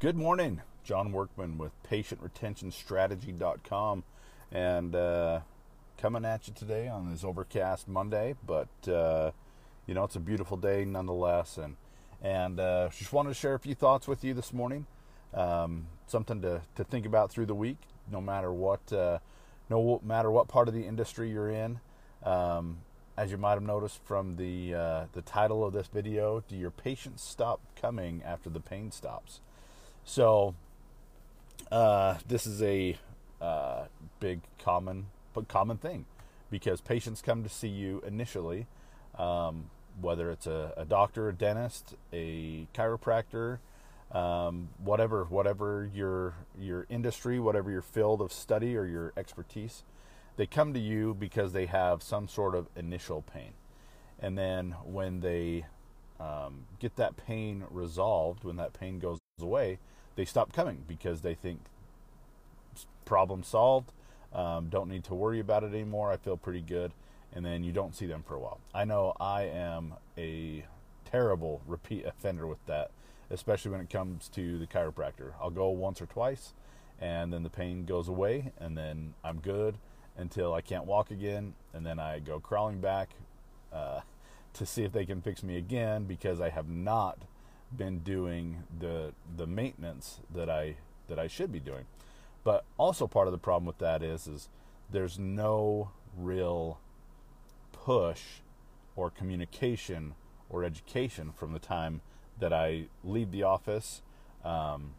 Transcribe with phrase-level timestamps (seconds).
[0.00, 4.04] Good morning, John Workman with PatientRetentionStrategy.com,
[4.50, 5.40] and uh,
[5.98, 8.34] coming at you today on this overcast Monday.
[8.46, 9.32] But uh,
[9.86, 11.76] you know, it's a beautiful day nonetheless, and
[12.22, 14.86] and uh, just wanted to share a few thoughts with you this morning.
[15.34, 17.76] Um, something to to think about through the week,
[18.10, 19.18] no matter what, uh,
[19.68, 21.78] no matter what part of the industry you're in.
[22.22, 22.78] Um,
[23.18, 26.70] as you might have noticed from the uh, the title of this video, do your
[26.70, 29.42] patients stop coming after the pain stops?
[30.10, 30.56] So
[31.70, 32.98] uh, this is a
[33.40, 33.84] uh,
[34.18, 36.04] big common but common thing
[36.50, 38.66] because patients come to see you initially,
[39.16, 39.70] um,
[40.00, 43.60] whether it's a, a, doctor, a dentist, a chiropractor,
[44.10, 49.84] um, whatever whatever your your industry, whatever your field of study or your expertise,
[50.36, 53.52] they come to you because they have some sort of initial pain,
[54.18, 55.66] and then when they
[56.18, 59.78] um, get that pain resolved, when that pain goes away,
[60.20, 61.60] they stop coming because they think
[63.06, 63.90] problem solved.
[64.34, 66.12] Um, don't need to worry about it anymore.
[66.12, 66.92] I feel pretty good.
[67.32, 68.60] And then you don't see them for a while.
[68.74, 70.66] I know I am a
[71.06, 72.90] terrible repeat offender with that,
[73.30, 75.32] especially when it comes to the chiropractor.
[75.40, 76.52] I'll go once or twice,
[77.00, 79.78] and then the pain goes away, and then I'm good
[80.18, 83.14] until I can't walk again, and then I go crawling back
[83.72, 84.00] uh,
[84.52, 87.16] to see if they can fix me again because I have not
[87.76, 90.76] been doing the the maintenance that I
[91.08, 91.84] that I should be doing.
[92.42, 94.48] But also part of the problem with that is is
[94.90, 96.80] there's no real
[97.72, 98.22] push
[98.96, 100.14] or communication
[100.48, 102.00] or education from the time
[102.38, 104.02] that I leave the office
[104.44, 104.94] um,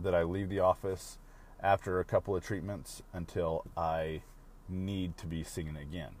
[0.00, 1.18] that I leave the office
[1.62, 4.22] after a couple of treatments until I
[4.68, 6.12] need to be singing again.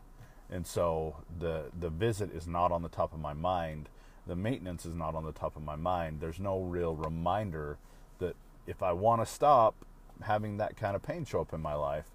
[0.50, 3.88] And so the the visit is not on the top of my mind
[4.26, 6.20] the maintenance is not on the top of my mind.
[6.20, 7.78] There's no real reminder
[8.18, 9.74] that if I want to stop
[10.22, 12.06] having that kind of pain show up in my life,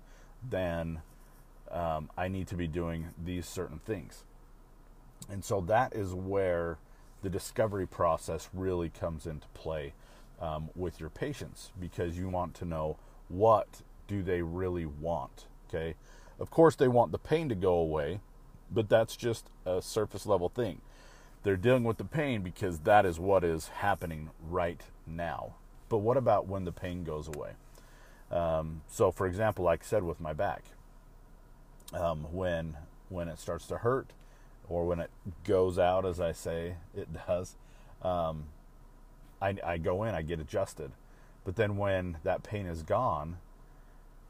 [0.48, 1.02] then
[1.72, 4.24] um, I need to be doing these certain things.
[5.30, 6.78] And so that is where
[7.24, 9.94] the discovery process really comes into play
[10.40, 12.98] um, with your patients because you want to know
[13.28, 15.48] what do they really want.
[15.68, 15.96] Okay,
[16.40, 18.20] of course they want the pain to go away,
[18.72, 20.82] but that's just a surface level thing.
[21.46, 25.54] They're dealing with the pain because that is what is happening right now.
[25.90, 27.52] But what about when the pain goes away?
[28.32, 30.64] Um, so, for example, like I said with my back,
[31.94, 32.78] um, when
[33.10, 34.08] when it starts to hurt,
[34.68, 35.12] or when it
[35.44, 37.56] goes out, as I say it does,
[38.02, 38.46] um,
[39.40, 40.94] I, I go in, I get adjusted.
[41.44, 43.38] But then when that pain is gone,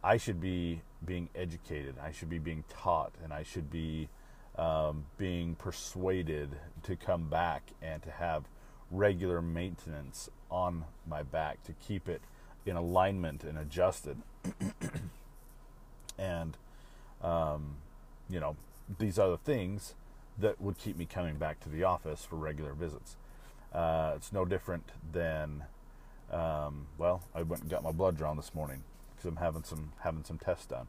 [0.04, 1.96] I should be being educated.
[2.04, 4.10] I should be being taught, and I should be
[4.58, 8.46] um, being persuaded to come back and to have
[8.92, 12.22] regular maintenance on my back to keep it
[12.66, 14.18] in alignment and adjusted.
[16.18, 16.58] and,
[17.22, 17.78] um,
[18.30, 18.56] you know,
[19.00, 19.96] these the things
[20.38, 23.16] that would keep me coming back to the office for regular visits.
[23.74, 25.64] Uh, it's no different than,
[26.32, 28.84] um, well, I went and got my blood drawn this morning
[29.16, 30.88] because I'm having some having some tests done.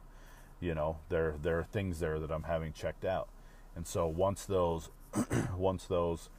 [0.59, 3.27] You know, there there are things there that I'm having checked out.
[3.77, 4.89] And so once those
[5.55, 6.29] once those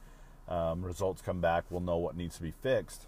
[0.49, 3.07] um, results come back, we'll know what needs to be fixed.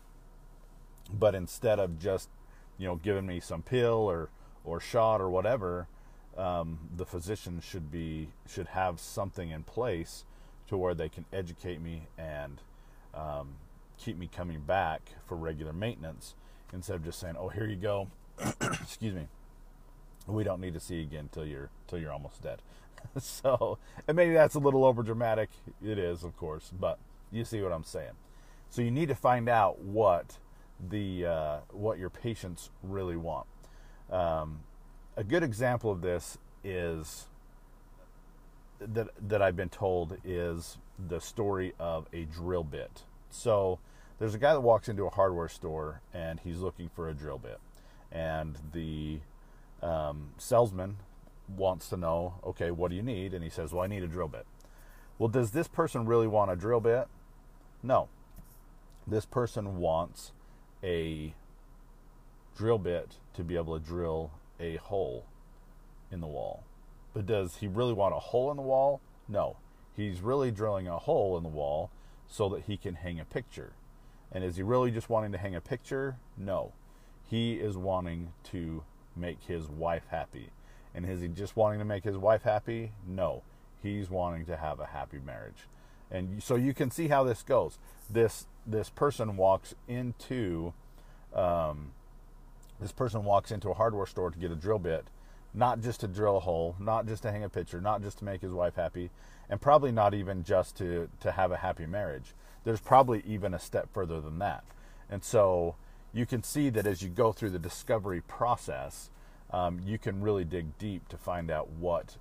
[1.13, 2.29] But instead of just
[2.77, 4.29] you know giving me some pill or
[4.63, 5.87] or shot or whatever,
[6.37, 10.23] um, the physician should be should have something in place
[10.69, 12.61] to where they can educate me and
[13.13, 13.55] um,
[13.97, 16.35] keep me coming back for regular maintenance
[16.71, 18.07] instead of just saying, "Oh, here you go."
[18.61, 19.27] Excuse me.
[20.31, 22.61] We don't need to see again till you're till you're almost dead.
[23.19, 23.77] so,
[24.07, 25.49] and maybe that's a little over dramatic.
[25.83, 26.99] It is, of course, but
[27.31, 28.13] you see what I'm saying.
[28.69, 30.37] So you need to find out what
[30.89, 33.47] the uh, what your patients really want.
[34.09, 34.61] Um,
[35.15, 37.27] a good example of this is
[38.79, 43.03] that that I've been told is the story of a drill bit.
[43.29, 43.79] So
[44.19, 47.37] there's a guy that walks into a hardware store and he's looking for a drill
[47.37, 47.59] bit,
[48.11, 49.19] and the
[49.81, 50.97] um, salesman
[51.47, 53.33] wants to know, okay, what do you need?
[53.33, 54.45] And he says, well, I need a drill bit.
[55.17, 57.07] Well, does this person really want a drill bit?
[57.83, 58.09] No.
[59.05, 60.31] This person wants
[60.83, 61.33] a
[62.55, 65.25] drill bit to be able to drill a hole
[66.11, 66.63] in the wall.
[67.13, 69.01] But does he really want a hole in the wall?
[69.27, 69.57] No.
[69.95, 71.91] He's really drilling a hole in the wall
[72.27, 73.73] so that he can hang a picture.
[74.31, 76.17] And is he really just wanting to hang a picture?
[76.37, 76.71] No.
[77.29, 78.83] He is wanting to
[79.15, 80.49] make his wife happy.
[80.93, 82.91] And is he just wanting to make his wife happy?
[83.07, 83.43] No.
[83.81, 85.67] He's wanting to have a happy marriage.
[86.11, 87.77] And so you can see how this goes.
[88.09, 90.73] This this person walks into
[91.33, 91.91] um,
[92.79, 95.05] this person walks into a hardware store to get a drill bit,
[95.53, 98.25] not just to drill a hole, not just to hang a picture, not just to
[98.25, 99.09] make his wife happy,
[99.49, 102.33] and probably not even just to, to have a happy marriage.
[102.63, 104.63] There's probably even a step further than that.
[105.09, 105.75] And so
[106.13, 109.09] you can see that as you go through the discovery process,
[109.51, 112.17] um, you can really dig deep to find out what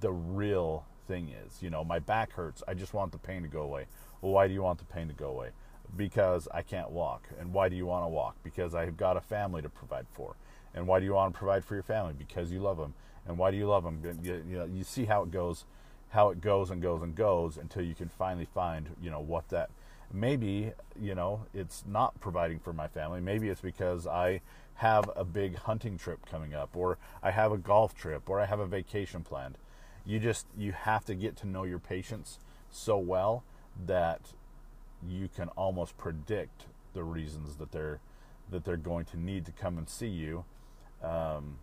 [0.00, 1.62] the real thing is.
[1.62, 2.62] You know, my back hurts.
[2.66, 3.86] I just want the pain to go away.
[4.20, 5.50] Well, why do you want the pain to go away?
[5.96, 7.28] Because I can't walk.
[7.38, 8.36] And why do you want to walk?
[8.42, 10.36] Because I've got a family to provide for.
[10.74, 12.14] And why do you want to provide for your family?
[12.16, 12.94] Because you love them.
[13.26, 14.00] And why do you love them?
[14.22, 15.64] You, you, know, you see how it goes,
[16.10, 19.48] how it goes and goes and goes until you can finally find, you know, what
[19.48, 19.70] that.
[20.12, 23.20] Maybe you know it's not providing for my family.
[23.20, 24.40] Maybe it's because I
[24.76, 28.46] have a big hunting trip coming up, or I have a golf trip, or I
[28.46, 29.58] have a vacation planned.
[30.04, 32.38] You just you have to get to know your patients
[32.70, 33.42] so well
[33.86, 34.32] that
[35.06, 38.00] you can almost predict the reasons that they're
[38.50, 40.44] that they're going to need to come and see you
[41.02, 41.58] um,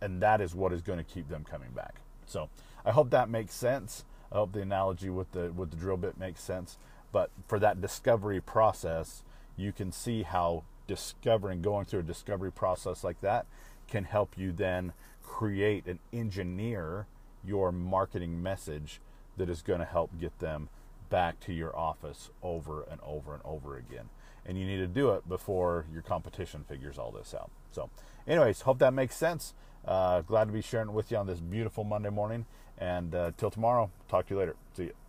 [0.00, 1.96] and that is what is going to keep them coming back
[2.26, 2.48] so
[2.84, 6.18] i hope that makes sense i hope the analogy with the with the drill bit
[6.18, 6.78] makes sense.
[7.12, 9.22] But for that discovery process
[9.56, 13.46] you can see how discovering going through a discovery process like that
[13.88, 14.92] can help you then
[15.22, 17.06] create and engineer
[17.44, 19.00] your marketing message
[19.36, 20.68] that is going to help get them
[21.12, 24.08] back to your office over and over and over again.
[24.46, 27.50] And you need to do it before your competition figures all this out.
[27.70, 27.90] So,
[28.26, 29.54] anyways, hope that makes sense.
[29.84, 32.46] Uh, glad to be sharing it with you on this beautiful Monday morning.
[32.78, 34.56] And uh, till tomorrow, talk to you later.
[34.74, 35.01] See you.